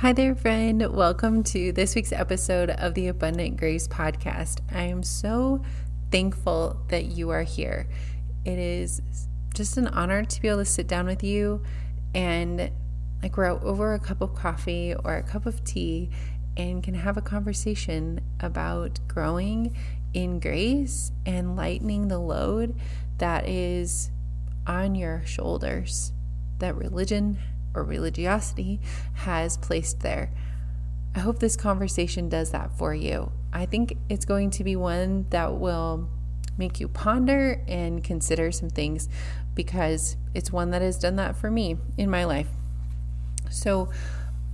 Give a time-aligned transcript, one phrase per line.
[0.00, 0.94] Hi there, friend.
[0.94, 4.60] Welcome to this week's episode of the Abundant Grace Podcast.
[4.72, 5.62] I am so
[6.10, 7.86] thankful that you are here.
[8.46, 9.02] It is
[9.54, 11.62] just an honor to be able to sit down with you
[12.14, 12.70] and
[13.22, 16.08] like we're over a cup of coffee or a cup of tea
[16.56, 19.76] and can have a conversation about growing
[20.14, 22.74] in grace and lightening the load
[23.18, 24.10] that is
[24.66, 26.14] on your shoulders
[26.58, 27.36] that religion
[27.74, 28.80] or religiosity
[29.14, 30.32] has placed there.
[31.14, 33.32] I hope this conversation does that for you.
[33.52, 36.08] I think it's going to be one that will
[36.56, 39.08] make you ponder and consider some things
[39.54, 42.48] because it's one that has done that for me in my life.
[43.50, 43.90] So,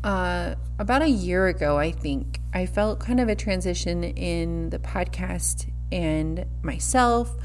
[0.04, 4.78] uh, about a year ago, I think, I felt kind of a transition in the
[4.78, 7.36] podcast and myself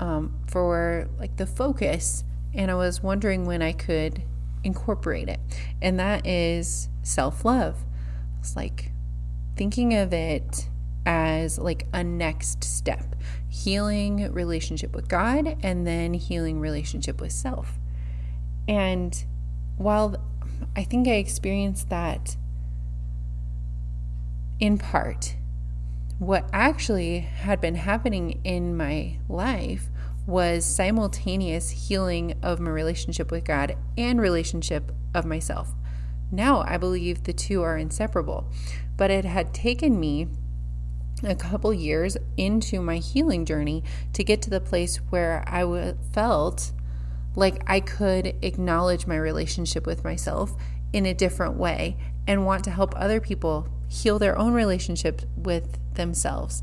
[0.00, 2.24] um, for like the focus.
[2.54, 4.22] And I was wondering when I could
[4.64, 5.40] incorporate it.
[5.80, 7.84] And that is self love.
[8.40, 8.92] It's like
[9.56, 10.68] thinking of it
[11.04, 13.16] as like a next step
[13.48, 17.78] healing relationship with God and then healing relationship with self.
[18.68, 19.24] And
[19.76, 20.16] while
[20.76, 22.36] I think I experienced that
[24.60, 25.36] in part,
[26.18, 29.88] what actually had been happening in my life
[30.28, 35.74] was simultaneous healing of my relationship with God and relationship of myself.
[36.30, 38.52] Now I believe the two are inseparable,
[38.98, 40.28] but it had taken me
[41.24, 46.72] a couple years into my healing journey to get to the place where I felt
[47.34, 50.54] like I could acknowledge my relationship with myself
[50.92, 51.96] in a different way
[52.26, 56.60] and want to help other people heal their own relationship with themselves.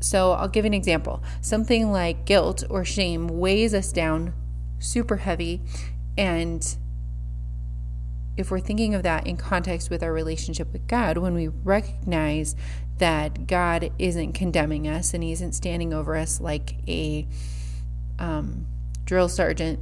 [0.00, 1.22] So I'll give an example.
[1.40, 4.34] Something like guilt or shame weighs us down
[4.78, 5.62] super heavy.
[6.18, 6.76] And
[8.36, 12.54] if we're thinking of that in context with our relationship with God, when we recognize
[12.98, 17.26] that God isn't condemning us and He isn't standing over us like a
[18.18, 18.66] um,
[19.04, 19.80] drill sergeant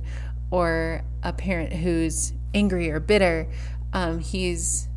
[0.51, 3.49] or a parent who's angry or bitter,
[3.93, 4.89] um, He's,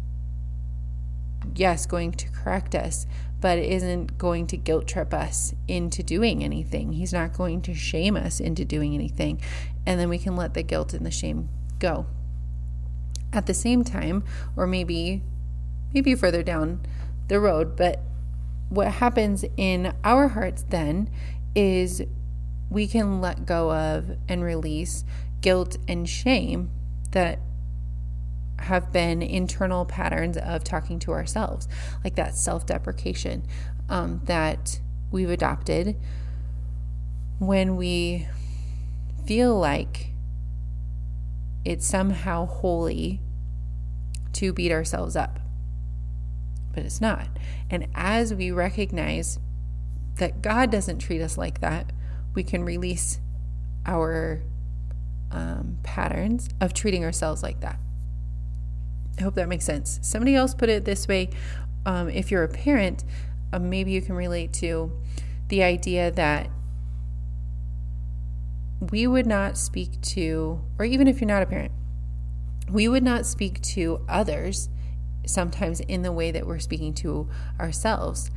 [1.55, 3.07] yes, going to correct us,
[3.39, 6.93] but isn't going to guilt trip us into doing anything.
[6.93, 9.41] He's not going to shame us into doing anything.
[9.85, 11.49] And then we can let the guilt and the shame
[11.79, 12.07] go.
[13.31, 14.23] At the same time,
[14.55, 15.21] or maybe
[15.93, 16.81] maybe further down
[17.27, 18.01] the road, but
[18.69, 21.09] what happens in our hearts then
[21.55, 22.03] is
[22.69, 25.05] we can let go of and release
[25.41, 26.69] guilt and shame
[27.11, 27.39] that
[28.59, 31.67] have been internal patterns of talking to ourselves,
[32.03, 33.43] like that self deprecation
[33.89, 34.79] um, that
[35.11, 35.95] we've adopted
[37.39, 38.27] when we
[39.25, 40.07] feel like
[41.63, 43.21] it's somehow holy
[44.33, 45.39] to beat ourselves up.
[46.73, 47.27] But it's not.
[47.69, 49.39] And as we recognize
[50.15, 51.91] that God doesn't treat us like that,
[52.33, 53.19] we can release
[53.85, 54.41] our
[55.31, 57.79] um, patterns of treating ourselves like that.
[59.17, 59.99] I hope that makes sense.
[60.03, 61.29] Somebody else put it this way
[61.85, 63.03] um, if you're a parent,
[63.53, 64.91] uh, maybe you can relate to
[65.47, 66.49] the idea that
[68.91, 71.71] we would not speak to, or even if you're not a parent,
[72.69, 74.69] we would not speak to others
[75.25, 77.29] sometimes in the way that we're speaking to
[77.59, 78.29] ourselves.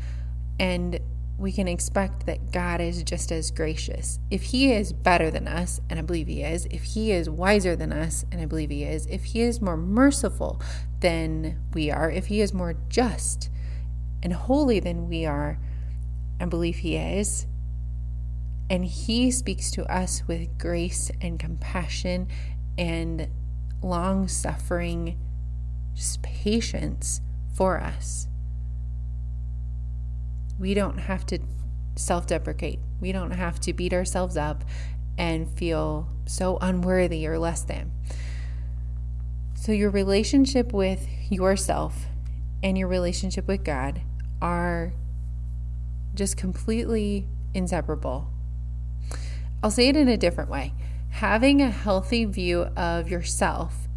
[0.59, 1.01] And
[1.41, 4.19] we can expect that God is just as gracious.
[4.31, 7.75] If He is better than us, and I believe He is, if He is wiser
[7.75, 10.61] than us, and I believe He is, if He is more merciful
[11.01, 13.49] than we are, if He is more just
[14.23, 15.59] and holy than we are,
[16.39, 17.47] I believe He is,
[18.69, 22.29] and He speaks to us with grace and compassion
[22.77, 23.29] and
[23.83, 25.19] long suffering,
[26.23, 27.21] patience
[27.55, 28.30] for us
[30.61, 31.41] we don't have to
[31.97, 32.79] self deprecate.
[33.01, 34.63] We don't have to beat ourselves up
[35.19, 37.91] and feel so unworthy or less than.
[39.55, 42.07] So, your relationship with yourself
[42.63, 44.03] and your relationship with God
[44.41, 44.93] are
[46.15, 48.29] just completely inseparable.
[49.63, 50.75] I'll say it in a different way.
[51.11, 53.89] Having a healthy view of yourself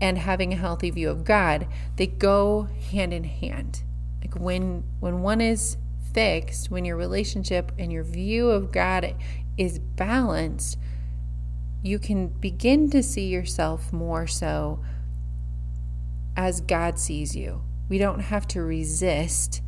[0.00, 1.66] and having a healthy view of God,
[1.96, 3.82] they go hand in hand.
[4.20, 5.76] Like when when one is
[6.12, 9.14] fixed, when your relationship and your view of God
[9.56, 10.78] is balanced,
[11.82, 14.82] you can begin to see yourself more so
[16.36, 17.62] as God sees you.
[17.88, 19.62] We don't have to resist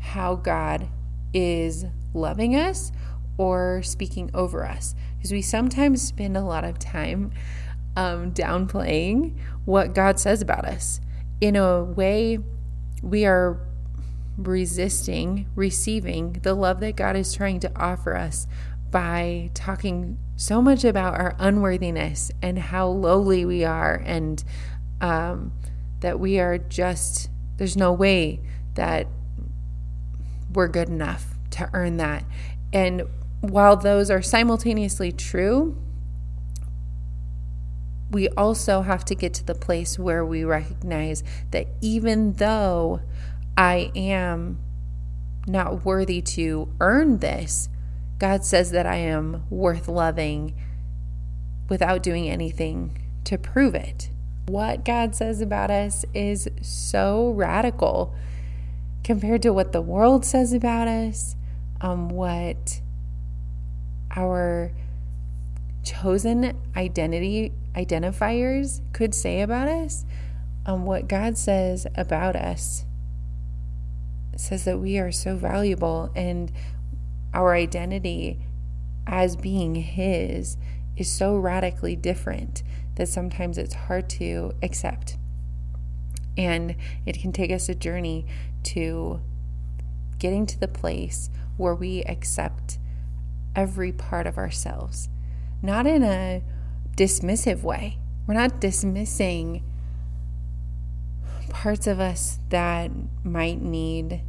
[0.00, 0.88] how God
[1.32, 1.84] is
[2.14, 2.90] loving us
[3.38, 7.30] or speaking over us because we sometimes spend a lot of time
[7.96, 11.00] um, downplaying what God says about us.
[11.40, 12.38] In a way,
[13.02, 13.60] we are
[14.36, 18.46] resisting receiving the love that God is trying to offer us
[18.90, 24.42] by talking so much about our unworthiness and how lowly we are, and
[25.00, 25.52] um,
[26.00, 28.40] that we are just, there's no way
[28.74, 29.06] that
[30.52, 32.24] we're good enough to earn that.
[32.72, 33.02] And
[33.40, 35.76] while those are simultaneously true,
[38.10, 43.00] we also have to get to the place where we recognize that even though
[43.56, 44.58] I am
[45.46, 47.68] not worthy to earn this,
[48.18, 50.54] God says that I am worth loving
[51.68, 54.10] without doing anything to prove it.
[54.46, 58.14] What God says about us is so radical
[59.02, 61.34] compared to what the world says about us,
[61.80, 62.80] um, what
[64.14, 64.70] our
[65.82, 70.04] chosen identity identifiers could say about us,
[70.64, 72.84] um, what God says about us
[74.36, 76.50] says that we are so valuable and
[77.34, 78.44] our identity
[79.06, 80.56] as being His
[80.96, 82.62] is so radically different
[82.96, 85.16] that sometimes it's hard to accept.
[86.36, 88.26] And it can take us a journey
[88.64, 89.20] to
[90.18, 92.78] getting to the place where we accept
[93.54, 95.08] every part of ourselves,
[95.60, 96.42] not in a
[96.96, 97.98] dismissive way.
[98.26, 99.62] We're not dismissing
[101.52, 102.90] parts of us that
[103.22, 104.22] might need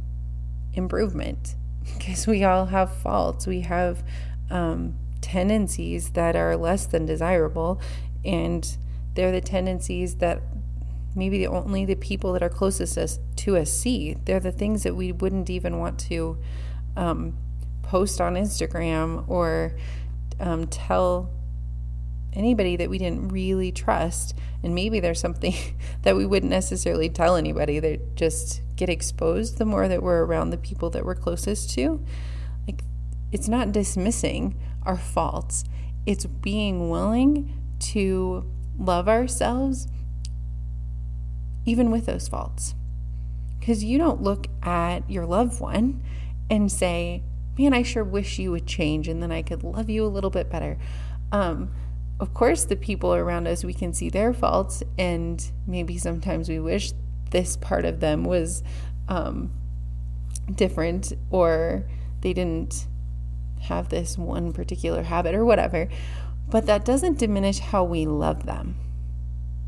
[0.74, 1.56] improvement
[1.98, 3.46] because we all have faults.
[3.46, 4.04] We have
[4.50, 7.80] um, tendencies that are less than desirable,
[8.24, 8.76] and
[9.14, 10.42] they're the tendencies that
[11.14, 14.16] maybe the only the people that are closest us, to us see.
[14.24, 16.38] They're the things that we wouldn't even want to
[16.96, 17.38] um,
[17.82, 19.76] post on Instagram or
[20.40, 21.30] um, tell
[22.34, 24.34] anybody that we didn't really trust.
[24.62, 25.54] And maybe there's something
[26.02, 30.50] that we wouldn't necessarily tell anybody that just get exposed the more that we're around
[30.50, 32.04] the people that we're closest to.
[32.66, 32.82] Like,
[33.32, 35.64] it's not dismissing our faults,
[36.06, 39.88] it's being willing to love ourselves
[41.64, 42.74] even with those faults.
[43.58, 46.02] Because you don't look at your loved one
[46.50, 47.22] and say,
[47.56, 50.28] Man, I sure wish you would change and then I could love you a little
[50.28, 50.76] bit better.
[51.30, 51.70] Um,
[52.20, 56.60] of course, the people around us, we can see their faults, and maybe sometimes we
[56.60, 56.92] wish
[57.30, 58.62] this part of them was
[59.08, 59.50] um,
[60.54, 61.84] different or
[62.20, 62.86] they didn't
[63.62, 65.88] have this one particular habit or whatever.
[66.48, 68.76] But that doesn't diminish how we love them.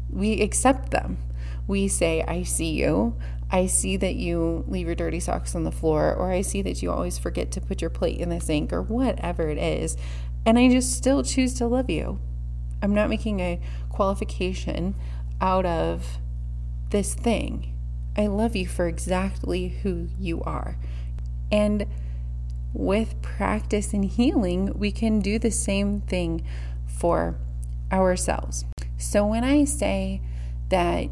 [0.09, 1.19] We accept them.
[1.67, 3.17] We say, I see you.
[3.51, 6.83] I see that you leave your dirty socks on the floor, or I see that
[6.83, 9.97] you always forget to put your plate in the sink, or whatever it is.
[10.45, 12.21] And I just still choose to love you.
[12.83, 14.95] I'm not making a qualification
[15.41, 16.19] out of
[16.91, 17.73] this thing.
[18.17, 20.79] I love you for exactly who you are.
[21.53, 21.87] And
[22.73, 26.45] with practice and healing, we can do the same thing
[26.87, 27.39] for
[27.93, 28.65] ourselves.
[28.99, 30.21] So when I say
[30.69, 31.09] that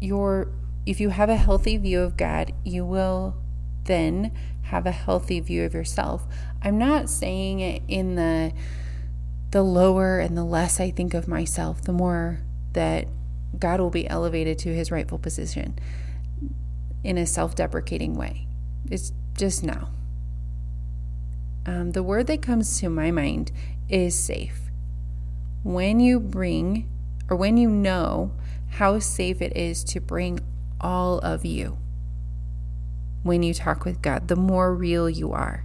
[0.00, 0.48] you're
[0.86, 3.36] if you have a healthy view of God, you will
[3.84, 6.26] then have a healthy view of yourself.
[6.62, 8.52] I'm not saying it in the
[9.50, 12.40] the lower and the less I think of myself, the more
[12.72, 13.08] that
[13.58, 15.78] God will be elevated to his rightful position
[17.02, 18.46] in a self deprecating way.
[18.90, 19.90] It's just now.
[21.66, 23.52] Um, the word that comes to my mind
[23.88, 24.70] is safe.
[25.62, 26.88] When you bring,
[27.28, 28.32] or when you know
[28.70, 30.40] how safe it is to bring
[30.80, 31.76] all of you
[33.22, 35.64] when you talk with God, the more real you are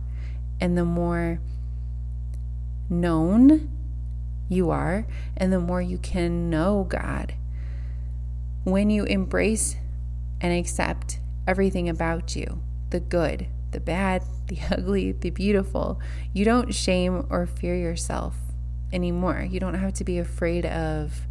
[0.59, 1.39] and the more
[2.89, 3.69] known
[4.49, 7.33] you are, and the more you can know God.
[8.63, 9.75] When you embrace
[10.41, 15.99] and accept everything about you the good, the bad, the ugly, the beautiful
[16.33, 18.35] you don't shame or fear yourself
[18.93, 19.47] anymore.
[19.49, 21.27] You don't have to be afraid of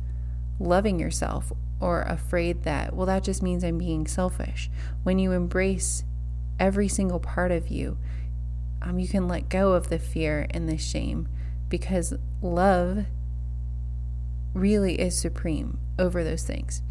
[0.58, 4.70] loving yourself or afraid that, well, that just means I'm being selfish.
[5.02, 6.04] When you embrace
[6.58, 7.98] every single part of you,
[8.82, 11.28] um, you can let go of the fear and the shame
[11.74, 13.04] because love
[14.52, 16.82] really is supreme over those things.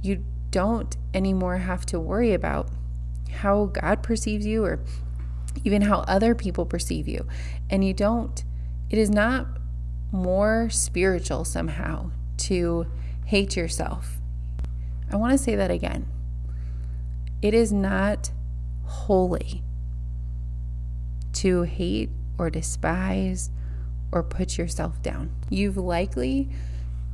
[0.00, 2.70] You don't anymore have to worry about
[3.30, 4.82] how God perceives you or
[5.64, 7.26] even how other people perceive you.
[7.68, 8.42] And you don't,
[8.88, 9.48] it is not
[10.10, 12.86] more spiritual somehow to
[13.26, 14.16] hate yourself.
[15.10, 16.06] I want to say that again.
[17.42, 18.30] It is not
[18.84, 19.62] holy
[21.34, 22.08] to hate
[22.38, 23.50] or despise
[24.12, 25.30] or put yourself down.
[25.48, 26.50] You've likely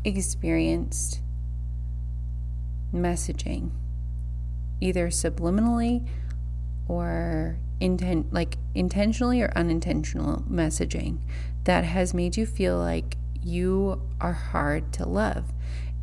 [0.05, 1.21] experienced
[2.93, 3.71] messaging
[4.81, 6.07] either subliminally
[6.87, 11.19] or intent like intentionally or unintentional messaging
[11.65, 15.53] that has made you feel like you are hard to love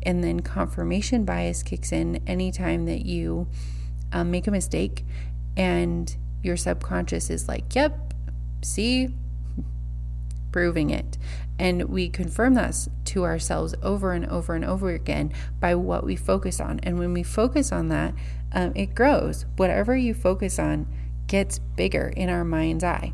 [0.02, 3.46] and then confirmation bias kicks in anytime that you
[4.12, 5.04] um, make a mistake
[5.56, 8.14] and your subconscious is like yep
[8.62, 9.08] see
[10.56, 11.18] proving it
[11.58, 16.16] and we confirm that to ourselves over and over and over again by what we
[16.16, 16.80] focus on.
[16.82, 18.14] And when we focus on that,
[18.52, 19.44] um, it grows.
[19.56, 20.86] Whatever you focus on
[21.26, 23.12] gets bigger in our mind's eye.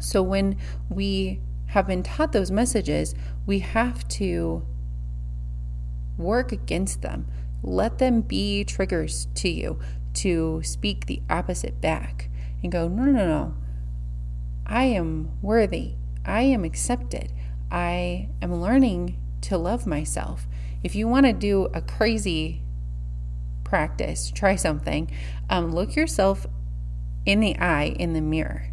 [0.00, 0.58] So when
[0.88, 3.14] we have been taught those messages,
[3.46, 4.66] we have to
[6.18, 7.28] work against them.
[7.62, 9.78] Let them be triggers to you
[10.14, 12.30] to speak the opposite back
[12.64, 13.54] and go, no, no, no.
[14.66, 15.94] I am worthy.
[16.24, 17.32] I am accepted.
[17.70, 20.46] I am learning to love myself.
[20.82, 22.62] If you want to do a crazy
[23.64, 25.10] practice, try something.
[25.48, 26.46] Um, look yourself
[27.24, 28.68] in the eye in the mirror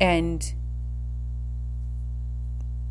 [0.00, 0.54] and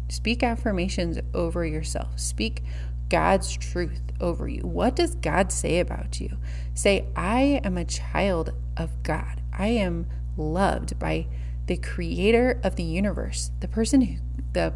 [0.09, 2.19] speak affirmations over yourself.
[2.19, 2.63] Speak
[3.09, 4.61] God's truth over you.
[4.61, 6.37] What does God say about you?
[6.73, 9.41] Say, I am a child of God.
[9.53, 11.27] I am loved by
[11.67, 14.15] the creator of the universe, the person who,
[14.53, 14.73] the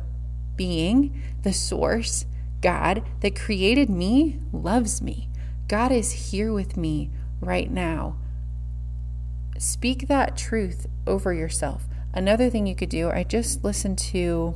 [0.55, 2.25] being, the source,
[2.61, 5.29] God that created me, loves me.
[5.67, 8.17] God is here with me right now.
[9.57, 11.87] Speak that truth over yourself.
[12.13, 14.55] Another thing you could do, I just listened to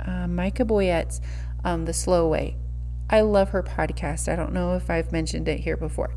[0.00, 1.20] uh, Micha Boyett's
[1.64, 2.56] um, The Slow Way.
[3.10, 4.32] I love her podcast.
[4.32, 6.14] I don't know if I've mentioned it here before,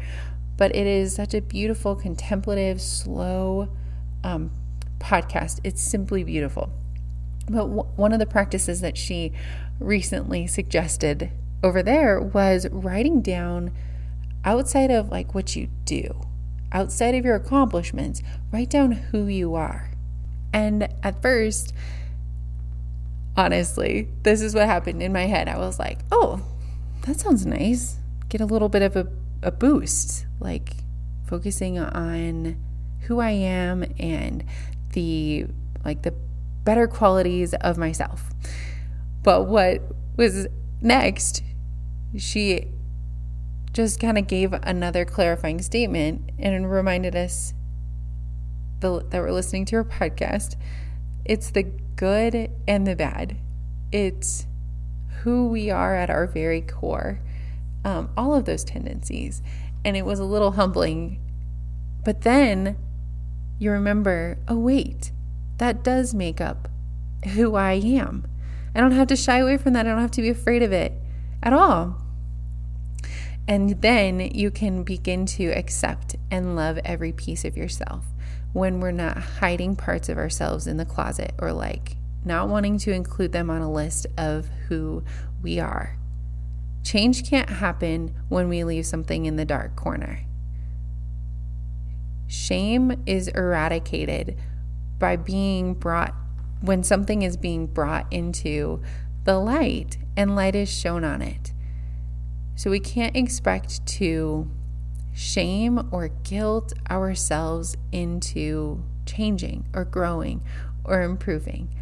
[0.56, 3.70] but it is such a beautiful, contemplative, slow
[4.24, 4.52] um,
[5.00, 5.60] podcast.
[5.64, 6.72] It's simply beautiful.
[7.50, 9.32] But w- one of the practices that she
[9.80, 11.32] recently suggested
[11.64, 13.72] over there was writing down
[14.44, 16.22] outside of like what you do,
[16.72, 19.92] outside of your accomplishments, write down who you are.
[20.54, 21.74] And at first,
[23.36, 25.48] honestly, this is what happened in my head.
[25.48, 26.42] I was like, oh,
[27.06, 27.98] that sounds nice.
[28.30, 29.08] Get a little bit of a,
[29.44, 30.78] a boost, like
[31.28, 32.58] focusing on
[33.02, 34.44] who I am and
[34.94, 35.48] the
[35.84, 36.14] like the
[36.64, 38.32] better qualities of myself.
[39.24, 39.82] But what
[40.18, 40.48] was
[40.82, 41.44] next,
[42.18, 42.68] she
[43.74, 47.54] just kind of gave another clarifying statement and reminded us
[48.80, 50.56] the, that we're listening to her podcast.
[51.26, 53.38] It's the good and the bad.
[53.92, 54.48] It's
[55.22, 57.22] who we are at our very core,
[57.84, 59.42] um, all of those tendencies.
[59.86, 61.20] And it was a little humbling.
[62.04, 62.78] But then
[63.60, 65.12] you remember, oh, wait,
[65.58, 66.68] that does make up
[67.34, 68.26] who I am.
[68.76, 69.88] I don't have to shy away from that.
[69.88, 70.94] I don't have to be afraid of it
[71.42, 72.02] at all.
[73.48, 78.06] And then you can begin to accept and love every piece of yourself
[78.54, 81.96] when we're not hiding parts of ourselves in the closet or like
[82.26, 85.04] not wanting to include them on a list of who
[85.42, 85.98] we are.
[86.84, 90.27] Change can't happen when we leave something in the dark corner.
[92.28, 94.38] Shame is eradicated
[95.00, 96.14] by being brought,
[96.62, 98.82] when something is being brought into
[99.24, 101.54] the light and light is shown on it.
[102.56, 104.52] So we can't expect to
[105.14, 110.44] shame or guilt ourselves into changing or growing
[110.84, 111.74] or improving.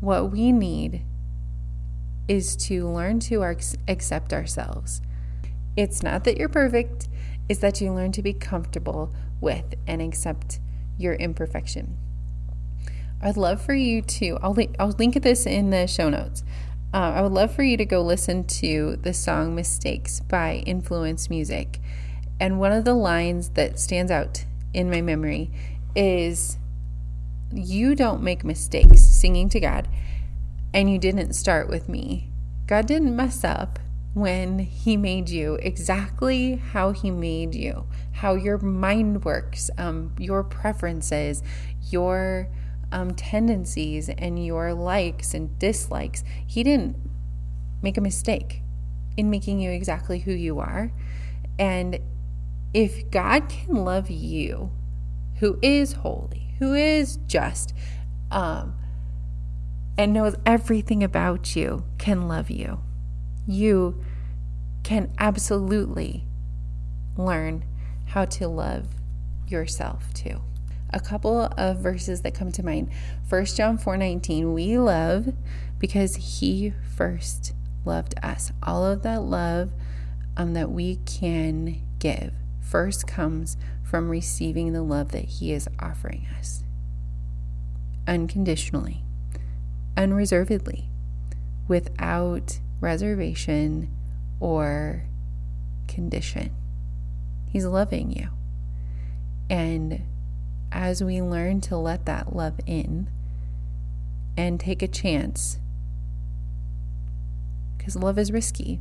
[0.00, 1.04] What we need
[2.28, 3.42] is to learn to
[3.88, 5.00] accept ourselves.
[5.76, 7.08] It's not that you're perfect,
[7.52, 10.58] is that you learn to be comfortable with and accept
[10.96, 11.98] your imperfection.
[13.20, 16.44] I'd love for you to, I'll, I'll link this in the show notes.
[16.94, 21.28] Uh, I would love for you to go listen to the song Mistakes by Influence
[21.28, 21.78] Music.
[22.40, 25.50] And one of the lines that stands out in my memory
[25.94, 26.56] is
[27.52, 29.88] You don't make mistakes singing to God,
[30.72, 32.30] and you didn't start with me.
[32.66, 33.78] God didn't mess up
[34.14, 40.42] when He made you exactly how He made you, how your mind works, um, your
[40.44, 41.42] preferences,
[41.90, 42.48] your
[42.90, 46.24] um, tendencies, and your likes and dislikes.
[46.46, 46.96] He didn't
[47.82, 48.62] make a mistake
[49.16, 50.92] in making you exactly who you are.
[51.58, 51.98] And
[52.74, 54.70] if God can love you,
[55.36, 57.74] who is holy, who is just,
[58.30, 58.74] um,
[59.98, 62.80] and knows everything about you, can love you,
[63.46, 64.02] you
[64.82, 66.24] can absolutely
[67.16, 67.64] learn
[68.06, 68.88] how to love
[69.46, 70.40] yourself too.
[70.90, 72.90] A couple of verses that come to mind.
[73.28, 75.32] 1 John 4:19, we love
[75.78, 78.52] because he first loved us.
[78.62, 79.72] All of that love
[80.36, 86.26] um, that we can give first comes from receiving the love that he is offering
[86.38, 86.62] us
[88.06, 89.02] unconditionally,
[89.96, 90.88] unreservedly,
[91.68, 93.88] without reservation
[94.40, 95.04] or
[95.88, 96.50] condition.
[97.48, 98.28] He's loving you.
[99.48, 100.02] And
[100.70, 103.08] as we learn to let that love in
[104.36, 105.58] and take a chance,
[107.78, 108.80] because love is risky.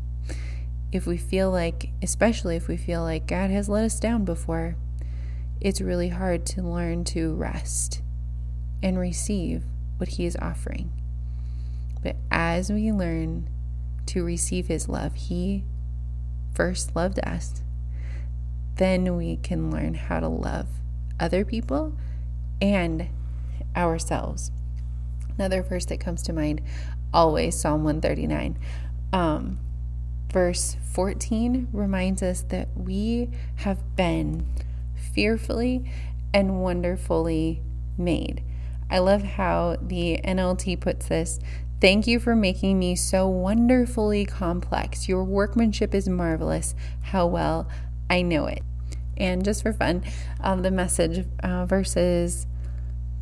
[0.92, 4.76] If we feel like, especially if we feel like God has let us down before,
[5.60, 8.02] it's really hard to learn to rest
[8.82, 9.64] and receive
[9.98, 10.92] what He is offering.
[12.02, 13.48] But as we learn
[14.08, 15.66] to receive His love, He
[16.54, 17.62] first loved us
[18.82, 20.66] then we can learn how to love
[21.20, 21.94] other people
[22.60, 23.08] and
[23.76, 24.52] ourselves.
[25.38, 26.62] Another verse that comes to mind
[27.14, 28.58] always Psalm 139.
[29.14, 29.60] Um,
[30.32, 34.48] verse 14 reminds us that we have been
[34.96, 35.84] fearfully
[36.34, 37.62] and wonderfully
[38.00, 38.44] made.
[38.90, 41.40] I love how the NLT puts this.
[41.82, 45.10] Thank you for making me so wonderfully complex.
[45.10, 46.76] Your workmanship is marvelous.
[47.02, 47.68] How well
[48.08, 48.62] I know it.
[49.18, 50.04] And just for fun,
[50.42, 52.46] um, the message uh, verses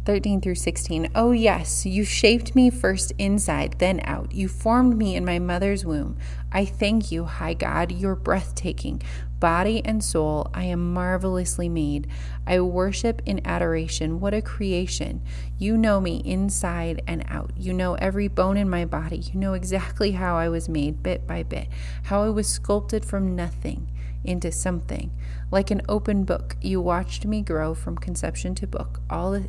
[0.04, 1.10] 13 through 16.
[1.16, 4.34] Oh, yes, you shaped me first inside, then out.
[4.34, 6.18] You formed me in my mother's womb.
[6.52, 7.94] I thank you, high God.
[7.94, 9.02] You're breathtaking.
[9.40, 12.08] Body and soul, I am marvelously made.
[12.46, 14.20] I worship in adoration.
[14.20, 15.22] What a creation.
[15.58, 17.52] You know me inside and out.
[17.56, 19.18] You know every bone in my body.
[19.18, 21.70] You know exactly how I was made, bit by bit,
[22.04, 23.90] how I was sculpted from nothing
[24.24, 25.12] into something.
[25.52, 29.46] Like an open book, you watched me grow from conception to book, all the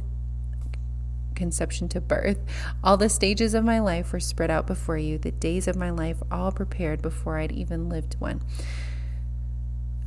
[1.34, 2.38] conception to birth.
[2.84, 5.90] All the stages of my life were spread out before you, the days of my
[5.90, 8.42] life all prepared before I'd even lived one.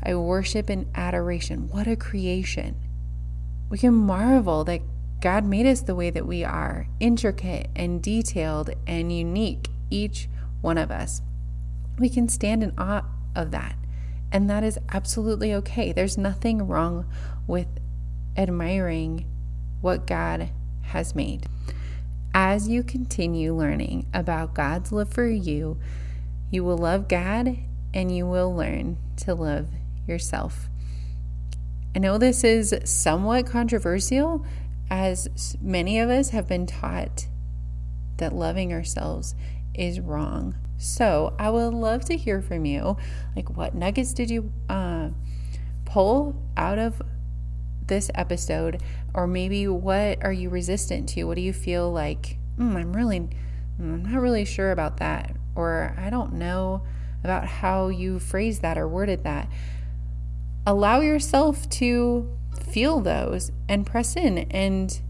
[0.03, 1.69] I worship in adoration.
[1.69, 2.75] What a creation!
[3.69, 4.81] We can marvel that
[5.21, 10.27] God made us the way that we are, intricate and detailed and unique, each
[10.61, 11.21] one of us.
[11.97, 13.77] We can stand in awe of that.
[14.31, 15.93] And that is absolutely okay.
[15.93, 17.05] There's nothing wrong
[17.47, 17.67] with
[18.35, 19.25] admiring
[19.79, 20.49] what God
[20.81, 21.47] has made.
[22.33, 25.77] As you continue learning about God's love for you,
[26.51, 27.57] you will love God
[27.93, 29.67] and you will learn to love
[30.07, 30.69] yourself.
[31.95, 34.45] I know this is somewhat controversial,
[34.89, 37.27] as many of us have been taught
[38.17, 39.35] that loving ourselves
[39.73, 40.55] is wrong.
[40.77, 42.97] So I would love to hear from you.
[43.35, 45.09] Like, what nuggets did you uh,
[45.85, 47.01] pull out of
[47.87, 48.81] this episode?
[49.13, 51.23] Or maybe what are you resistant to?
[51.25, 53.29] What do you feel like, mm, I'm really, mm,
[53.79, 55.35] I'm not really sure about that?
[55.55, 56.83] Or I don't know
[57.23, 59.47] about how you phrased that or worded that.
[60.65, 65.01] Allow yourself to feel those and press in and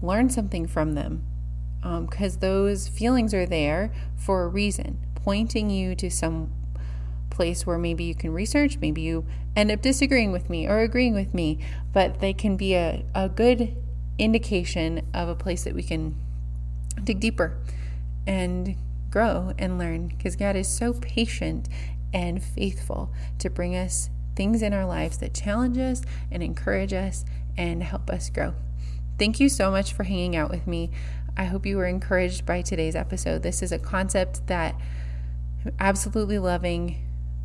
[0.00, 1.24] learn something from them
[1.82, 6.52] because um, those feelings are there for a reason, pointing you to some
[7.28, 9.26] place where maybe you can research, maybe you
[9.56, 11.58] end up disagreeing with me or agreeing with me,
[11.92, 13.76] but they can be a, a good
[14.18, 16.14] indication of a place that we can
[17.02, 17.58] dig deeper
[18.26, 18.76] and
[19.10, 21.68] grow and learn because God is so patient
[22.12, 27.24] and faithful to bring us things in our lives that challenge us and encourage us
[27.56, 28.54] and help us grow.
[29.18, 30.90] Thank you so much for hanging out with me.
[31.36, 33.42] I hope you were encouraged by today's episode.
[33.42, 34.74] This is a concept that
[35.64, 37.00] I'm absolutely loving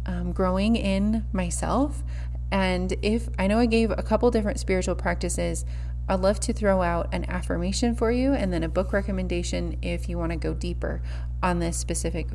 [0.06, 2.04] um, growing in myself.
[2.52, 5.66] And if I know I gave a couple different spiritual practices,
[6.08, 10.10] I'd love to throw out an affirmation for you and then a book recommendation if
[10.10, 11.02] you want to go deeper
[11.44, 12.28] on this specific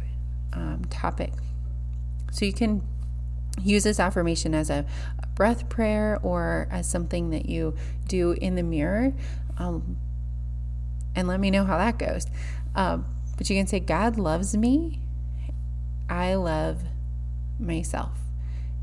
[0.53, 1.33] um, topic.
[2.31, 2.83] So you can
[3.63, 4.85] use this affirmation as a,
[5.35, 7.75] breath prayer or as something that you
[8.07, 9.13] do in the mirror.
[9.59, 9.97] Um,
[11.15, 12.27] and let me know how that goes.
[12.75, 15.01] Um, but you can say, God loves me.
[16.09, 16.83] I love
[17.59, 18.19] myself.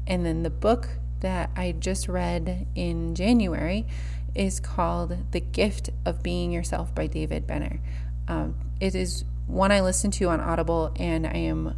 [0.08, 3.86] And then the book that I just read in January
[4.34, 7.80] is called The Gift of Being Yourself by David Benner.
[8.28, 11.76] Um, it is one I listened to on Audible, and I am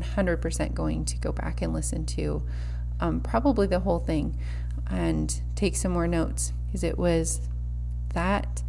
[0.00, 2.42] 100% going to go back and listen to
[3.00, 4.38] um, probably the whole thing
[4.90, 7.40] and take some more notes because it was
[8.14, 8.62] that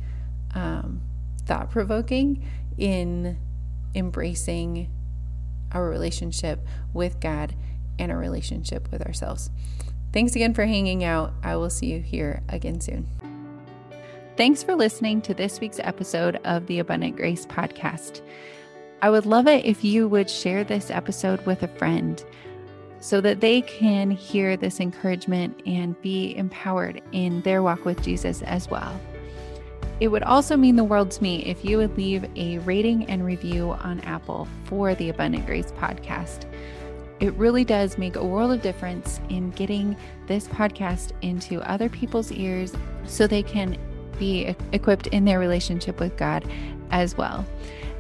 [0.56, 1.02] um,
[1.46, 2.44] thought provoking
[2.78, 3.38] in
[3.96, 4.90] embracing
[5.72, 7.56] our relationship with God
[8.00, 9.50] and our relationship with ourselves.
[10.12, 11.34] Thanks again for hanging out.
[11.44, 13.08] I will see you here again soon.
[14.36, 18.22] Thanks for listening to this week's episode of the Abundant Grace Podcast.
[19.04, 22.24] I would love it if you would share this episode with a friend
[23.02, 28.42] so that they can hear this encouragement and be empowered in their walk with Jesus
[28.44, 28.98] as well.
[30.00, 33.26] It would also mean the world to me if you would leave a rating and
[33.26, 36.46] review on Apple for the Abundant Grace podcast.
[37.20, 42.32] It really does make a world of difference in getting this podcast into other people's
[42.32, 42.74] ears
[43.06, 43.78] so they can
[44.18, 46.50] be equipped in their relationship with God
[46.92, 47.46] as well.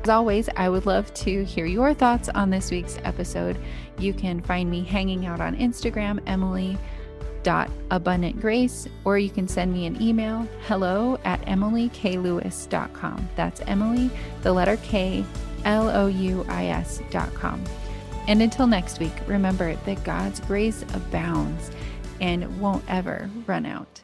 [0.04, 3.58] As always, I would love to hear your thoughts on this week's episode.
[3.98, 6.78] You can find me hanging out on Instagram, Emily
[7.44, 13.30] abundantgrace, or you can send me an email, hello at emilyklouis.com.
[13.36, 14.10] That's Emily,
[14.42, 15.26] the letter K,
[15.66, 17.64] L O U I S.com.
[18.28, 21.72] And until next week, remember that God's grace abounds
[22.22, 24.03] and won't ever run out.